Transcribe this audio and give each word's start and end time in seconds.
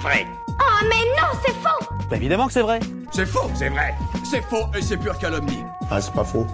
vrai. 0.00 0.26
Oh 0.48 0.84
mais 0.84 1.04
non, 1.20 1.28
c'est 1.44 1.52
faux 1.52 1.94
Bah 2.10 2.16
évidemment 2.16 2.46
que 2.46 2.52
c'est 2.52 2.62
vrai. 2.62 2.80
C'est 3.12 3.26
faux, 3.26 3.50
c'est 3.54 3.68
vrai. 3.68 3.94
C'est 4.24 4.42
faux 4.42 4.66
et 4.76 4.82
c'est 4.82 4.96
pure 4.96 5.18
calomnie. 5.18 5.62
Ah, 5.90 6.00
c'est 6.00 6.12
pas 6.12 6.24
faux. 6.24 6.46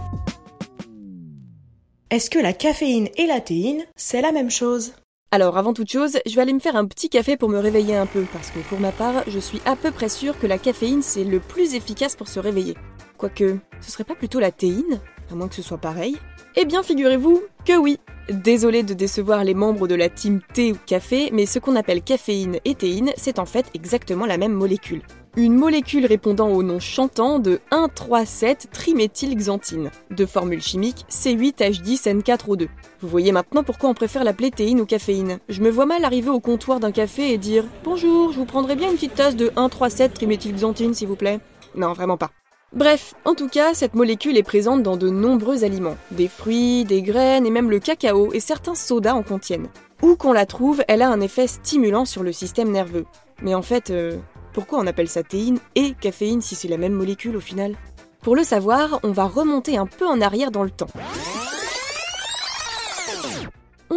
Est-ce 2.11 2.31
que 2.31 2.39
la 2.39 2.53
caféine 2.53 3.09
et 3.17 3.27
la 3.27 3.41
théine, 3.41 3.83
c'est 3.97 4.21
la 4.23 4.33
même 4.33 4.51
chose? 4.51 4.95
Alors 5.33 5.59
avant 5.59 5.73
toute 5.73 5.91
chose, 5.91 6.19
je 6.25 6.35
vais 6.35 6.43
aller 6.43 6.53
me 6.53 6.61
faire 6.61 6.77
un 6.77 6.87
petit 6.87 7.09
café 7.09 7.37
pour 7.37 7.49
me 7.49 7.59
réveiller 7.59 7.97
un 7.97 8.07
peu, 8.07 8.25
parce 8.33 8.51
que 8.51 8.61
pour 8.61 8.79
ma 8.79 8.93
part, 8.93 9.25
je 9.27 9.39
suis 9.39 9.61
à 9.67 9.75
peu 9.77 9.91
près 9.91 10.09
sûre 10.09 10.39
que 10.39 10.47
la 10.47 10.57
caféine 10.59 11.03
c'est 11.03 11.25
le 11.25 11.41
plus 11.41 11.75
efficace 11.75 12.15
pour 12.17 12.29
se 12.29 12.39
réveiller. 12.39 12.77
Quoique, 13.19 13.59
ce 13.81 13.91
serait 13.91 14.05
pas 14.05 14.15
plutôt 14.15 14.41
la 14.41 14.53
théine? 14.53 15.01
À 15.31 15.35
moins 15.35 15.49
que 15.49 15.55
ce 15.55 15.63
soit 15.63 15.79
pareil 15.79 16.17
Eh 16.55 16.65
bien 16.65 16.83
figurez-vous 16.83 17.43
que 17.65 17.77
oui 17.77 17.99
Désolé 18.29 18.83
de 18.83 18.93
décevoir 18.93 19.45
les 19.45 19.55
membres 19.55 19.87
de 19.87 19.95
la 19.95 20.09
team 20.09 20.41
thé 20.53 20.73
ou 20.73 20.77
café, 20.85 21.31
mais 21.33 21.47
ce 21.47 21.61
qu'on 21.61 21.77
appelle 21.77 22.03
caféine 22.03 22.59
et 22.65 22.75
théine, 22.75 23.13
c'est 23.17 23.39
en 23.39 23.47
fait 23.47 23.67
exactement 23.73 24.27
la 24.27 24.37
même 24.37 24.53
molécule. 24.53 25.03
Une 25.37 25.55
molécule 25.55 26.07
répondant 26.07 26.49
au 26.49 26.65
nom 26.65 26.81
chantant 26.81 27.39
de 27.39 27.61
1,3,7-triméthylxanthine, 27.71 29.93
de 30.11 30.27
formule 30.27 30.61
chimique 30.61 31.07
C8H10N4O2. 31.09 32.67
Vous 33.01 33.09
voyez 33.09 33.31
maintenant 33.31 33.63
pourquoi 33.63 33.91
on 33.91 33.95
préfère 33.95 34.25
l'appeler 34.25 34.51
théine 34.51 34.81
ou 34.81 34.87
caféine. 34.87 35.39
Je 35.49 35.61
me 35.61 35.71
vois 35.71 35.87
mal 35.87 36.05
arriver 36.05 36.31
au 36.31 36.41
comptoir 36.41 36.81
d'un 36.81 36.91
café 36.91 37.33
et 37.33 37.39
dire 37.39 37.63
Bonjour, 37.85 38.33
je 38.33 38.39
vous 38.39 38.47
prendrais 38.47 38.75
bien 38.75 38.91
une 38.91 38.97
petite 38.97 39.15
tasse 39.15 39.37
de 39.37 39.51
1,3,7-triméthylxanthine 39.51 40.95
s'il 40.95 41.07
vous 41.07 41.17
plaît? 41.17 41.39
Non, 41.77 41.93
vraiment 41.93 42.17
pas. 42.17 42.33
Bref, 42.73 43.15
en 43.25 43.35
tout 43.35 43.49
cas, 43.49 43.75
cette 43.75 43.95
molécule 43.95 44.37
est 44.37 44.43
présente 44.43 44.83
dans 44.83 44.97
de 44.97 45.09
nombreux 45.09 45.65
aliments. 45.65 45.97
Des 46.11 46.29
fruits, 46.29 46.85
des 46.85 47.01
graines 47.01 47.47
et 47.47 47.51
même 47.51 47.71
le 47.71 47.79
cacao 47.79 48.33
et 48.33 48.41
certains 48.41 48.75
sodas 48.75 49.15
en 49.15 49.23
contiennent. 49.23 49.69
Où 50.03 50.17
qu'on 50.17 50.33
la 50.33 50.47
trouve, 50.47 50.83
elle 50.89 51.03
a 51.03 51.09
un 51.09 51.21
effet 51.21 51.47
stimulant 51.47 52.05
sur 52.05 52.23
le 52.23 52.33
système 52.33 52.71
nerveux. 52.71 53.07
Mais 53.41 53.55
en 53.55 53.63
fait, 53.63 53.91
euh, 53.91 54.19
pourquoi 54.53 54.79
on 54.81 54.87
appelle 54.87 55.09
ça 55.09 55.23
théine 55.23 55.59
et 55.75 55.95
caféine 55.95 56.43
si 56.43 56.55
c'est 56.55 56.69
la 56.69 56.77
même 56.77 56.93
molécule 56.93 57.37
au 57.37 57.41
final? 57.41 57.77
Pour 58.21 58.35
le 58.35 58.43
savoir, 58.43 58.99
on 59.05 59.13
va 59.13 59.25
remonter 59.25 59.79
un 59.79 59.87
peu 59.87 60.07
en 60.07 60.21
arrière 60.21 60.51
dans 60.51 60.65
le 60.65 60.71
temps. 60.71 60.89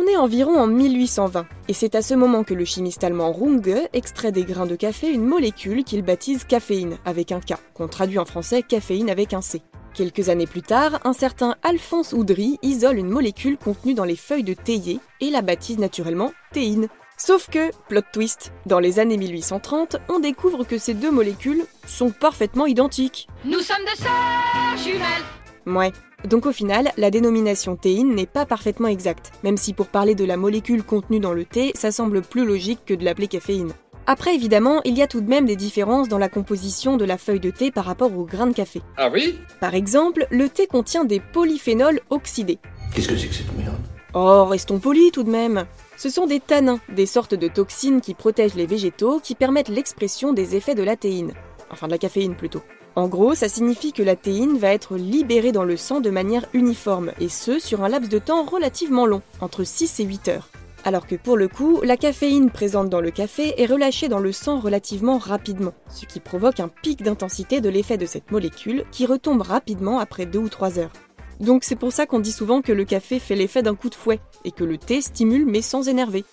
Est 0.10 0.18
environ 0.18 0.58
en 0.60 0.66
1820, 0.66 1.46
et 1.68 1.74
c'est 1.74 1.94
à 1.94 2.02
ce 2.02 2.16
moment 2.16 2.44
que 2.44 2.56
le 2.56 2.66
chimiste 2.66 3.04
allemand 3.04 3.32
Runge 3.32 3.88
extrait 3.94 4.32
des 4.32 4.44
grains 4.44 4.66
de 4.66 4.76
café 4.76 5.08
une 5.12 5.24
molécule 5.24 5.84
qu'il 5.84 6.02
baptise 6.02 6.46
caféine, 6.46 6.98
avec 7.06 7.32
un 7.32 7.40
K, 7.40 7.54
qu'on 7.76 7.88
traduit 7.88 8.18
en 8.18 8.26
français 8.26 8.64
caféine 8.64 9.12
avec 9.12 9.34
un 9.36 9.42
C. 9.42 9.62
Quelques 9.94 10.30
années 10.30 10.48
plus 10.48 10.64
tard, 10.64 11.00
un 11.04 11.14
certain 11.14 11.58
Alphonse 11.62 12.14
Oudry 12.14 12.58
isole 12.64 12.98
une 12.98 13.10
molécule 13.10 13.58
contenue 13.58 13.94
dans 13.94 14.04
les 14.04 14.16
feuilles 14.16 14.44
de 14.44 14.56
théier 14.56 15.00
et 15.22 15.30
la 15.30 15.44
baptise 15.44 15.78
naturellement 15.78 16.34
théine. 16.54 16.88
Sauf 17.18 17.48
que, 17.48 17.70
plot 17.88 18.02
twist, 18.12 18.52
dans 18.66 18.80
les 18.80 18.98
années 18.98 19.18
1830, 19.18 19.98
on 20.10 20.20
découvre 20.20 20.64
que 20.64 20.80
ces 20.80 20.96
deux 20.96 21.12
molécules 21.12 21.66
sont 21.86 22.10
parfaitement 22.10 22.66
identiques. 22.66 23.28
Nous 23.46 23.60
sommes 23.60 23.86
de 23.86 23.98
sœurs 24.02 24.78
jumelles 24.84 25.76
Ouais. 25.78 25.92
Donc 26.26 26.46
au 26.46 26.52
final, 26.52 26.92
la 26.98 27.12
dénomination 27.12 27.76
théine 27.76 28.14
n'est 28.14 28.26
pas 28.26 28.46
parfaitement 28.46 28.88
exacte, 28.88 29.32
même 29.44 29.58
si 29.58 29.74
pour 29.74 29.88
parler 29.88 30.16
de 30.16 30.26
la 30.26 30.38
molécule 30.38 30.84
contenue 30.84 31.20
dans 31.20 31.34
le 31.34 31.46
thé, 31.46 31.72
ça 31.76 31.92
semble 31.92 32.22
plus 32.22 32.46
logique 32.46 32.86
que 32.86 32.94
de 32.94 33.06
l'appeler 33.06 33.28
caféine. 33.28 33.74
Après, 34.06 34.34
évidemment, 34.34 34.82
il 34.86 34.98
y 34.98 35.04
a 35.04 35.08
tout 35.08 35.22
de 35.22 35.30
même 35.30 35.46
des 35.46 35.56
différences 35.56 36.10
dans 36.10 36.18
la 36.18 36.30
composition 36.30 36.98
de 36.98 37.06
la 37.06 37.20
feuille 37.20 37.40
de 37.40 37.52
thé 37.52 37.70
par 37.72 37.86
rapport 37.86 38.18
au 38.18 38.26
grain 38.26 38.48
de 38.48 38.54
café. 38.54 38.82
Ah 38.98 39.10
oui? 39.14 39.40
Par 39.60 39.76
exemple, 39.76 40.26
le 40.32 40.50
thé 40.50 40.66
contient 40.66 41.06
des 41.06 41.20
polyphénols 41.20 42.02
oxydés. 42.10 42.58
Qu'est-ce 42.94 43.08
que 43.08 43.16
c'est 43.16 43.28
que 43.28 43.36
cette 43.36 43.56
merde? 43.56 43.78
Oh, 44.16 44.46
restons 44.46 44.80
polis 44.80 45.12
tout 45.12 45.24
de 45.24 45.30
même. 45.30 45.68
Ce 45.96 46.10
sont 46.10 46.26
des 46.26 46.40
tanins, 46.40 46.80
des 46.90 47.06
sortes 47.06 47.36
de 47.36 47.48
toxines 47.48 48.02
qui 48.02 48.16
protègent 48.16 48.56
les 48.56 48.66
végétaux 48.66 49.20
qui 49.20 49.36
permettent 49.36 49.70
l'expression 49.70 50.34
des 50.34 50.56
effets 50.56 50.74
de 50.74 50.82
la 50.82 50.96
théine. 50.96 51.34
Enfin 51.70 51.86
de 51.86 51.92
la 51.92 52.00
caféine 52.00 52.36
plutôt. 52.36 52.64
En 52.96 53.08
gros, 53.08 53.36
ça 53.36 53.48
signifie 53.48 53.94
que 53.94 54.04
la 54.04 54.16
théine 54.16 54.58
va 54.58 54.74
être 54.74 54.98
libérée 54.98 55.52
dans 55.52 55.64
le 55.64 55.78
sang 55.78 56.02
de 56.02 56.10
manière 56.10 56.46
uniforme, 56.54 57.12
et 57.20 57.30
ce 57.30 57.60
sur 57.60 57.84
un 57.84 57.90
laps 57.90 58.10
de 58.10 58.20
temps 58.20 58.44
relativement 58.44 59.06
long, 59.06 59.22
entre 59.42 59.64
6 59.64 60.00
et 60.00 60.04
8 60.04 60.28
heures. 60.28 60.50
Alors 60.86 61.08
que 61.08 61.16
pour 61.16 61.38
le 61.38 61.48
coup, 61.48 61.82
la 61.84 61.98
caféine 61.98 62.50
présente 62.50 62.90
dans 62.90 63.02
le 63.02 63.12
café 63.12 63.54
est 63.62 63.66
relâchée 63.66 64.08
dans 64.08 64.20
le 64.20 64.32
sang 64.32 64.60
relativement 64.60 65.18
rapidement, 65.18 65.74
ce 65.90 66.06
qui 66.06 66.20
provoque 66.20 66.60
un 66.60 66.70
pic 66.70 67.04
d'intensité 67.04 67.62
de 67.62 67.70
l'effet 67.70 67.98
de 67.98 68.06
cette 68.06 68.32
molécule 68.32 68.84
qui 68.92 69.06
retombe 69.06 69.42
rapidement 69.42 70.00
après 70.00 70.26
2 70.26 70.40
ou 70.40 70.50
3 70.50 70.80
heures. 70.80 70.94
Donc 71.40 71.64
c'est 71.64 71.76
pour 71.76 71.92
ça 71.92 72.06
qu'on 72.06 72.20
dit 72.20 72.32
souvent 72.32 72.62
que 72.62 72.72
le 72.72 72.86
café 72.86 73.20
fait 73.20 73.36
l'effet 73.36 73.62
d'un 73.62 73.76
coup 73.76 73.90
de 73.90 73.96
fouet, 73.96 74.20
et 74.46 74.52
que 74.52 74.64
le 74.64 74.78
thé 74.78 75.02
stimule 75.02 75.46
mais 75.46 75.62
sans 75.62 75.88
énerver. 75.88 76.24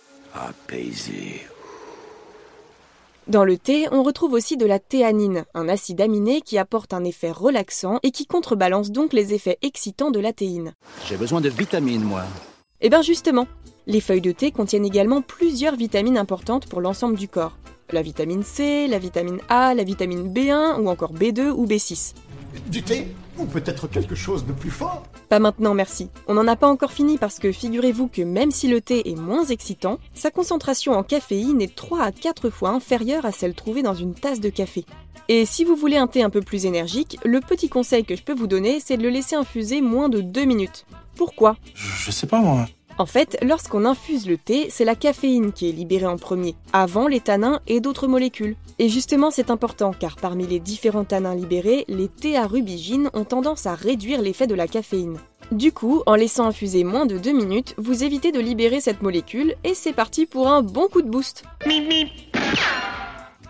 Dans 3.28 3.44
le 3.44 3.59
thé, 3.59 3.88
on 3.91 4.04
retrouve 4.04 4.34
aussi 4.34 4.56
de 4.56 4.66
la 4.66 4.78
théanine, 4.78 5.47
un 5.53 5.69
acide 5.69 6.00
aminé 6.00 6.41
qui 6.42 6.59
apporte 6.59 6.94
un 6.94 7.03
effet 7.03 7.32
relaxant 7.32 7.98
et 8.04 8.12
qui 8.12 8.25
contrebalance 8.25 8.92
donc 8.92 9.12
les 9.12 9.34
effets 9.34 9.59
excitants 9.62 10.12
de 10.12 10.20
la 10.20 10.32
théine. 10.32 10.75
J'ai 11.09 11.16
besoin 11.16 11.41
de 11.41 11.48
vitamines, 11.48 12.04
moi. 12.04 12.22
Et 12.81 12.88
bien 12.88 13.03
justement, 13.03 13.48
les 13.88 14.00
feuilles 14.00 14.20
de 14.20 14.31
thé 14.31 14.53
contiennent 14.53 14.84
également 14.84 15.22
plusieurs 15.22 15.75
vitamines 15.75 16.19
importantes 16.19 16.69
pour 16.69 16.81
l'ensemble 16.81 17.16
du 17.16 17.26
corps. 17.26 17.56
La 17.91 18.00
vitamine 18.00 18.44
C, 18.44 18.87
la 18.87 19.00
vitamine 19.00 19.41
A, 19.48 19.75
la 19.75 19.82
vitamine 19.82 20.32
B1 20.32 20.81
ou 20.81 20.88
encore 20.88 21.12
B2 21.12 21.50
ou 21.50 21.66
B6. 21.66 22.14
Du 22.67 22.83
thé 22.83 23.09
Ou 23.39 23.44
peut-être 23.44 23.89
quelque 23.89 24.15
chose 24.15 24.44
de 24.47 24.53
plus 24.53 24.71
fort 24.71 25.05
Pas 25.28 25.39
maintenant, 25.39 25.75
merci. 25.75 26.11
On 26.27 26.34
n'en 26.34 26.49
a 26.49 26.56
pas 26.56 26.69
encore 26.69 26.93
fini 26.93 27.19
parce 27.19 27.39
que 27.39 27.53
figurez-vous 27.53 28.09
que 28.09 28.22
même 28.22 28.50
si 28.50 28.69
le 28.69 28.81
thé 28.81 29.11
est 29.11 29.17
moins 29.17 29.44
excitant, 29.44 29.99
sa 30.15 30.31
concentration 30.31 30.93
en 30.93 31.03
caféine 31.03 31.62
est 31.62 31.75
3 31.75 32.03
à 32.03 32.12
4 32.12 32.50
fois 32.50 32.71
inférieure 32.71 33.25
à 33.25 33.33
celle 33.33 33.55
trouvée 33.55 33.83
dans 33.83 33.94
une 33.94 34.15
tasse 34.15 34.41
de 34.41 34.50
café. 34.50 34.84
Et 35.28 35.44
si 35.44 35.65
vous 35.65 35.77
voulez 35.77 35.97
un 35.97 36.06
thé 36.06 36.22
un 36.22 36.31
peu 36.31 36.41
plus 36.41 36.67
énergique, 36.67 37.19
le 37.25 37.41
petit 37.41 37.69
conseil 37.69 38.05
que 38.05 38.15
je 38.15 38.22
peux 38.22 38.34
vous 38.34 38.47
donner, 38.47 38.78
c'est 38.81 38.97
de 38.97 39.03
le 39.03 39.11
laisser 39.11 39.34
infuser 39.34 39.81
moins 39.81 40.09
de 40.09 40.21
2 40.21 40.44
minutes. 40.44 40.87
Pourquoi? 41.17 41.56
Je 41.75 42.11
sais 42.11 42.27
pas 42.27 42.41
moi. 42.41 42.67
En 42.98 43.06
fait, 43.06 43.36
lorsqu'on 43.42 43.84
infuse 43.84 44.26
le 44.26 44.38
thé, 44.38 44.68
c'est 44.70 44.86
la 44.86 44.94
caféine 44.94 45.52
qui 45.52 45.68
est 45.68 45.72
libérée 45.72 46.06
en 46.06 46.16
premier, 46.16 46.54
avant 46.72 47.08
les 47.08 47.20
tanins 47.20 47.60
et 47.66 47.80
d'autres 47.80 48.06
molécules. 48.06 48.56
Et 48.78 48.88
justement, 48.88 49.30
c'est 49.30 49.50
important 49.50 49.92
car 49.92 50.16
parmi 50.16 50.46
les 50.46 50.60
différents 50.60 51.04
tanins 51.04 51.34
libérés, 51.34 51.84
les 51.88 52.08
théarubigines 52.08 53.10
ont 53.12 53.24
tendance 53.24 53.66
à 53.66 53.74
réduire 53.74 54.22
l'effet 54.22 54.46
de 54.46 54.54
la 54.54 54.66
caféine. 54.66 55.18
Du 55.52 55.72
coup, 55.72 56.02
en 56.06 56.14
laissant 56.14 56.46
infuser 56.46 56.84
moins 56.84 57.06
de 57.06 57.18
2 57.18 57.32
minutes, 57.32 57.74
vous 57.76 58.02
évitez 58.02 58.32
de 58.32 58.40
libérer 58.40 58.80
cette 58.80 59.02
molécule 59.02 59.54
et 59.62 59.74
c'est 59.74 59.92
parti 59.92 60.26
pour 60.26 60.48
un 60.48 60.62
bon 60.62 60.88
coup 60.88 61.02
de 61.02 61.10
boost. 61.10 61.44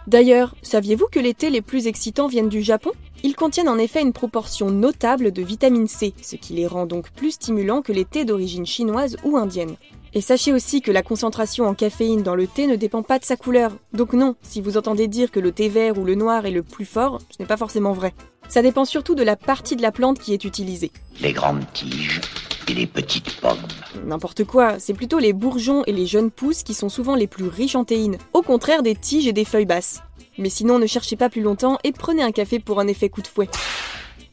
D'ailleurs, 0.06 0.55
saviez-vous 0.62 1.09
que 1.11 1.19
les 1.19 1.34
thés 1.34 1.50
les 1.50 1.62
plus 1.62 1.89
excitants 1.89 2.28
viennent 2.28 2.49
du 2.49 2.62
Japon? 2.62 2.93
Ils 3.25 3.34
contiennent 3.34 3.69
en 3.69 3.78
effet 3.78 4.03
une 4.03 4.12
proportion 4.12 4.71
notable 4.71 5.33
de 5.33 5.43
vitamine 5.43 5.89
C, 5.89 6.15
ce 6.22 6.37
qui 6.37 6.53
les 6.53 6.67
rend 6.67 6.87
donc 6.87 7.11
plus 7.11 7.33
stimulants 7.33 7.83
que 7.83 7.93
les 7.93 8.05
thés 8.05 8.25
d'origine 8.25 8.67
chinoise 8.67 9.17
ou 9.25 9.37
indienne. 9.37 9.75
Et 10.15 10.21
sachez 10.21 10.53
aussi 10.53 10.81
que 10.81 10.93
la 10.93 11.03
concentration 11.03 11.67
en 11.67 11.75
caféine 11.75 12.22
dans 12.22 12.37
le 12.37 12.47
thé 12.47 12.69
ne 12.69 12.77
dépend 12.77 13.03
pas 13.03 13.19
de 13.19 13.25
sa 13.25 13.37
couleur. 13.37 13.77
Donc 13.93 14.12
non, 14.12 14.37
si 14.43 14.61
vous 14.61 14.77
entendez 14.77 15.09
dire 15.09 15.33
que 15.33 15.41
le 15.41 15.50
thé 15.50 15.69
vert 15.69 15.99
ou 15.99 16.05
le 16.05 16.15
noir 16.15 16.47
est 16.47 16.53
le 16.53 16.62
plus 16.62 16.87
fort, 16.87 17.19
ce 17.31 17.37
n'est 17.41 17.47
pas 17.47 17.56
forcément 17.56 17.93
vrai. 17.93 18.15
Ça 18.49 18.62
dépend 18.62 18.84
surtout 18.84 19.17
de 19.17 19.25
la 19.25 19.34
partie 19.34 19.75
de 19.75 19.83
la 19.83 19.91
plante 19.91 20.21
qui 20.21 20.33
est 20.33 20.44
utilisée. 20.44 20.93
Les 21.21 21.33
grandes 21.33 21.65
tiges 21.73 22.21
et 22.69 22.75
les 22.75 22.87
petites 22.87 23.41
pommes. 23.41 23.59
N'importe 24.04 24.44
quoi, 24.44 24.78
c'est 24.78 24.94
plutôt 24.94 25.19
les 25.19 25.32
bourgeons 25.32 25.84
et 25.87 25.93
les 25.93 26.06
jeunes 26.06 26.31
pousses 26.31 26.62
qui 26.62 26.75
sont 26.75 26.88
souvent 26.88 27.15
les 27.15 27.27
plus 27.27 27.49
riches 27.49 27.77
en 27.77 27.84
théine, 27.84 28.19
au 28.32 28.43
contraire 28.43 28.82
des 28.82 28.94
tiges 28.94 29.27
et 29.27 29.32
des 29.32 29.44
feuilles 29.44 29.66
basses. 29.66 30.03
Mais 30.38 30.50
sinon, 30.50 30.78
ne 30.78 30.87
cherchez 30.87 31.16
pas 31.16 31.31
plus 31.31 31.43
longtemps 31.43 31.78
et 31.84 31.93
prenez 31.93 32.22
un 32.22 32.32
café 32.32 32.59
pour 32.59 32.81
un 32.81 32.87
effet 32.87 33.09
coup 33.09 33.22
de 33.22 33.26
fouet. 33.26 33.49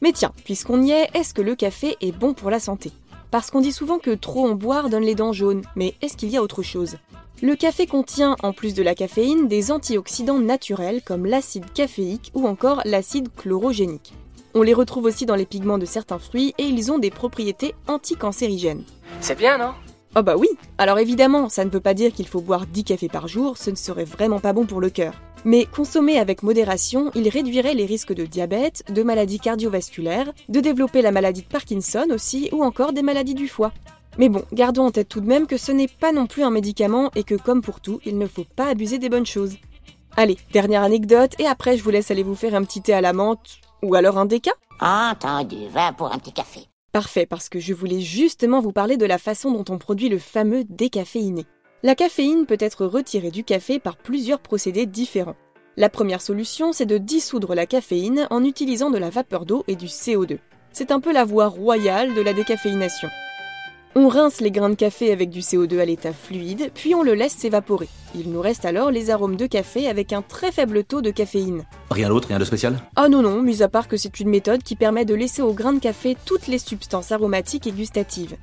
Mais 0.00 0.12
tiens, 0.12 0.32
puisqu'on 0.44 0.82
y 0.82 0.90
est, 0.90 1.08
est-ce 1.14 1.32
que 1.32 1.42
le 1.42 1.54
café 1.54 1.96
est 2.00 2.12
bon 2.12 2.34
pour 2.34 2.50
la 2.50 2.60
santé? 2.60 2.92
Parce 3.30 3.50
qu'on 3.50 3.60
dit 3.60 3.72
souvent 3.72 3.98
que 3.98 4.14
trop 4.14 4.46
en 4.46 4.54
boire 4.54 4.90
donne 4.90 5.04
les 5.04 5.14
dents 5.14 5.32
jaunes, 5.32 5.62
mais 5.76 5.94
est-ce 6.02 6.16
qu'il 6.16 6.28
y 6.28 6.36
a 6.36 6.42
autre 6.42 6.62
chose? 6.62 6.96
Le 7.42 7.56
café 7.56 7.86
contient, 7.86 8.36
en 8.42 8.52
plus 8.52 8.74
de 8.74 8.82
la 8.82 8.94
caféine, 8.94 9.48
des 9.48 9.72
antioxydants 9.72 10.38
naturels 10.38 11.02
comme 11.02 11.26
l'acide 11.26 11.64
caféique 11.74 12.30
ou 12.34 12.46
encore 12.46 12.80
l'acide 12.84 13.28
chlorogénique. 13.34 14.14
On 14.56 14.62
les 14.62 14.74
retrouve 14.74 15.06
aussi 15.06 15.26
dans 15.26 15.34
les 15.34 15.46
pigments 15.46 15.78
de 15.78 15.84
certains 15.84 16.20
fruits 16.20 16.54
et 16.58 16.62
ils 16.62 16.92
ont 16.92 16.98
des 16.98 17.10
propriétés 17.10 17.74
anticancérigènes. 17.88 18.84
C'est 19.20 19.36
bien, 19.36 19.58
non? 19.58 19.72
Oh 20.16 20.22
bah 20.22 20.36
oui 20.36 20.48
Alors 20.78 21.00
évidemment, 21.00 21.48
ça 21.48 21.64
ne 21.64 21.70
veut 21.70 21.80
pas 21.80 21.92
dire 21.92 22.12
qu'il 22.12 22.28
faut 22.28 22.40
boire 22.40 22.66
10 22.66 22.84
cafés 22.84 23.08
par 23.08 23.26
jour, 23.26 23.58
ce 23.58 23.70
ne 23.70 23.74
serait 23.74 24.04
vraiment 24.04 24.38
pas 24.38 24.52
bon 24.52 24.64
pour 24.64 24.80
le 24.80 24.90
cœur. 24.90 25.14
Mais 25.44 25.66
consommer 25.66 26.18
avec 26.18 26.44
modération, 26.44 27.10
il 27.16 27.28
réduirait 27.28 27.74
les 27.74 27.84
risques 27.84 28.14
de 28.14 28.24
diabète, 28.26 28.84
de 28.92 29.02
maladies 29.02 29.40
cardiovasculaires, 29.40 30.32
de 30.48 30.60
développer 30.60 31.02
la 31.02 31.10
maladie 31.10 31.42
de 31.42 31.48
Parkinson 31.48 32.06
aussi, 32.10 32.48
ou 32.52 32.62
encore 32.62 32.92
des 32.92 33.02
maladies 33.02 33.34
du 33.34 33.48
foie. 33.48 33.72
Mais 34.18 34.28
bon, 34.28 34.44
gardons 34.52 34.86
en 34.86 34.90
tête 34.92 35.08
tout 35.08 35.20
de 35.20 35.26
même 35.26 35.48
que 35.48 35.56
ce 35.56 35.72
n'est 35.72 35.88
pas 35.88 36.12
non 36.12 36.26
plus 36.26 36.44
un 36.44 36.50
médicament 36.50 37.10
et 37.16 37.24
que 37.24 37.34
comme 37.34 37.60
pour 37.60 37.80
tout, 37.80 37.98
il 38.06 38.16
ne 38.16 38.28
faut 38.28 38.46
pas 38.54 38.68
abuser 38.68 38.98
des 38.98 39.08
bonnes 39.08 39.26
choses. 39.26 39.56
Allez, 40.16 40.38
dernière 40.52 40.84
anecdote, 40.84 41.32
et 41.40 41.46
après 41.46 41.76
je 41.76 41.82
vous 41.82 41.90
laisse 41.90 42.12
aller 42.12 42.22
vous 42.22 42.36
faire 42.36 42.54
un 42.54 42.62
petit 42.62 42.80
thé 42.80 42.92
à 42.92 43.00
la 43.00 43.12
menthe, 43.12 43.58
ou 43.84 43.94
alors 43.94 44.18
un 44.18 44.26
déca? 44.26 44.52
Entendu, 44.80 45.68
va 45.70 45.92
pour 45.92 46.12
un 46.12 46.18
petit 46.18 46.32
café. 46.32 46.60
Parfait, 46.92 47.26
parce 47.26 47.48
que 47.48 47.60
je 47.60 47.74
voulais 47.74 48.00
justement 48.00 48.60
vous 48.60 48.72
parler 48.72 48.96
de 48.96 49.06
la 49.06 49.18
façon 49.18 49.50
dont 49.50 49.64
on 49.72 49.78
produit 49.78 50.08
le 50.08 50.18
fameux 50.18 50.64
décaféiné. 50.64 51.44
La 51.82 51.94
caféine 51.94 52.46
peut 52.46 52.56
être 52.60 52.86
retirée 52.86 53.30
du 53.30 53.44
café 53.44 53.78
par 53.78 53.96
plusieurs 53.96 54.40
procédés 54.40 54.86
différents. 54.86 55.36
La 55.76 55.88
première 55.88 56.22
solution, 56.22 56.72
c'est 56.72 56.86
de 56.86 56.98
dissoudre 56.98 57.54
la 57.54 57.66
caféine 57.66 58.26
en 58.30 58.44
utilisant 58.44 58.90
de 58.90 58.98
la 58.98 59.10
vapeur 59.10 59.44
d'eau 59.44 59.64
et 59.66 59.76
du 59.76 59.86
CO2. 59.86 60.38
C'est 60.72 60.92
un 60.92 61.00
peu 61.00 61.12
la 61.12 61.24
voie 61.24 61.48
royale 61.48 62.14
de 62.14 62.20
la 62.20 62.32
décaféination. 62.32 63.08
On 63.96 64.08
rince 64.08 64.40
les 64.40 64.50
grains 64.50 64.70
de 64.70 64.74
café 64.74 65.12
avec 65.12 65.30
du 65.30 65.38
CO2 65.38 65.78
à 65.78 65.84
l'état 65.84 66.12
fluide, 66.12 66.72
puis 66.74 66.96
on 66.96 67.04
le 67.04 67.14
laisse 67.14 67.34
s'évaporer. 67.36 67.88
Il 68.16 68.28
nous 68.28 68.40
reste 68.40 68.64
alors 68.64 68.90
les 68.90 69.10
arômes 69.10 69.36
de 69.36 69.46
café 69.46 69.86
avec 69.86 70.12
un 70.12 70.20
très 70.20 70.50
faible 70.50 70.82
taux 70.82 71.00
de 71.00 71.12
caféine. 71.12 71.64
Rien 71.92 72.08
d'autre, 72.08 72.26
rien 72.26 72.40
de 72.40 72.44
spécial? 72.44 72.80
Ah 72.96 73.08
non 73.08 73.22
non, 73.22 73.40
mis 73.40 73.62
à 73.62 73.68
part 73.68 73.86
que 73.86 73.96
c'est 73.96 74.18
une 74.18 74.30
méthode 74.30 74.64
qui 74.64 74.74
permet 74.74 75.04
de 75.04 75.14
laisser 75.14 75.42
au 75.42 75.52
grain 75.52 75.72
de 75.72 75.78
café 75.78 76.16
toutes 76.24 76.48
les 76.48 76.58
substances 76.58 77.12
aromatiques 77.12 77.68
et 77.68 77.72
gustatives. 77.72 78.36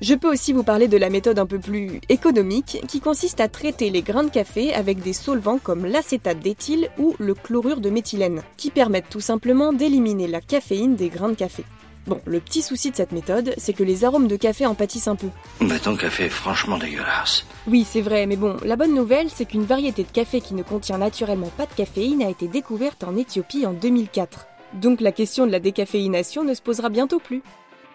Je 0.00 0.14
peux 0.14 0.32
aussi 0.32 0.52
vous 0.52 0.64
parler 0.64 0.88
de 0.88 0.96
la 0.96 1.10
méthode 1.10 1.38
un 1.38 1.46
peu 1.46 1.60
plus 1.60 2.00
économique 2.08 2.82
qui 2.88 2.98
consiste 2.98 3.38
à 3.38 3.46
traiter 3.46 3.90
les 3.90 4.02
grains 4.02 4.24
de 4.24 4.30
café 4.30 4.74
avec 4.74 5.00
des 5.00 5.12
solvants 5.12 5.58
comme 5.62 5.86
l'acétate 5.86 6.40
d'éthyle 6.40 6.88
ou 6.98 7.14
le 7.20 7.34
chlorure 7.34 7.80
de 7.80 7.90
méthylène, 7.90 8.42
qui 8.56 8.70
permettent 8.70 9.10
tout 9.10 9.20
simplement 9.20 9.72
d'éliminer 9.72 10.26
la 10.26 10.40
caféine 10.40 10.96
des 10.96 11.08
grains 11.08 11.30
de 11.30 11.34
café. 11.34 11.64
Bon, 12.08 12.22
le 12.24 12.40
petit 12.40 12.62
souci 12.62 12.90
de 12.90 12.96
cette 12.96 13.12
méthode, 13.12 13.52
c'est 13.58 13.74
que 13.74 13.82
les 13.82 14.02
arômes 14.02 14.28
de 14.28 14.36
café 14.36 14.64
en 14.64 14.74
pâtissent 14.74 15.08
un 15.08 15.14
peu. 15.14 15.26
Mais 15.60 15.78
ton 15.78 15.94
café 15.94 16.24
est 16.24 16.30
franchement 16.30 16.78
dégueulasse. 16.78 17.44
Oui, 17.66 17.86
c'est 17.86 18.00
vrai, 18.00 18.24
mais 18.24 18.36
bon, 18.36 18.56
la 18.64 18.76
bonne 18.76 18.94
nouvelle, 18.94 19.28
c'est 19.28 19.44
qu'une 19.44 19.66
variété 19.66 20.04
de 20.04 20.10
café 20.10 20.40
qui 20.40 20.54
ne 20.54 20.62
contient 20.62 20.96
naturellement 20.96 21.52
pas 21.54 21.66
de 21.66 21.74
caféine 21.74 22.22
a 22.22 22.30
été 22.30 22.48
découverte 22.48 23.04
en 23.04 23.14
Éthiopie 23.14 23.66
en 23.66 23.74
2004. 23.74 24.46
Donc 24.72 25.02
la 25.02 25.12
question 25.12 25.46
de 25.46 25.52
la 25.52 25.60
décaféination 25.60 26.44
ne 26.44 26.54
se 26.54 26.62
posera 26.62 26.88
bientôt 26.88 27.18
plus. 27.18 27.42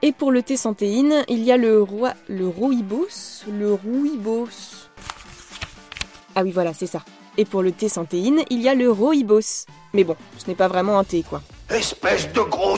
Et 0.04 0.12
pour 0.12 0.32
le 0.32 0.44
thé 0.44 0.58
sans 0.58 0.76
théine, 0.76 1.24
il 1.28 1.44
y 1.44 1.52
a 1.52 1.58
le 1.58 1.82
roi, 1.82 2.14
le 2.28 2.48
rooibos, 2.48 3.46
le 3.50 3.74
rooibos. 3.74 4.90
Ah 6.36 6.44
oui, 6.44 6.52
voilà, 6.52 6.76
c'est 6.76 6.86
ça. 6.86 7.04
Et 7.38 7.46
pour 7.46 7.64
le 7.64 7.72
thé 7.72 7.90
sans 7.90 8.06
théine, 8.06 8.44
il 8.52 8.62
y 8.62 8.70
a 8.70 8.76
le 8.76 8.92
rooibos. 8.92 9.66
Mais 9.94 10.04
bon, 10.04 10.16
ce 10.38 10.48
n'est 10.48 10.56
pas 10.56 10.68
vraiment 10.68 11.00
un 11.00 11.04
thé, 11.04 11.24
quoi. 11.28 11.42
Espèce 11.70 12.32
de 12.34 12.42
gros 12.42 12.78